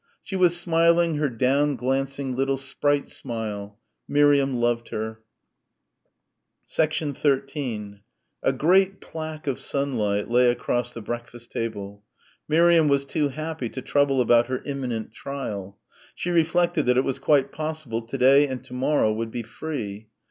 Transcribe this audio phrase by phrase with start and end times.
[0.23, 3.77] She was smiling her down glancing, little sprite smile.
[4.07, 5.19] Miriam loved her....
[6.67, 8.01] 13
[8.41, 12.03] A great plaque of sunlight lay across the breakfast table.
[12.47, 15.77] Miriam was too happy to trouble about her imminent trial.
[16.15, 20.07] She reflected that it was quite possible to day and to morrow would be free.